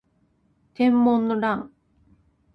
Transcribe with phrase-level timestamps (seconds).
[0.73, 1.71] 天文の乱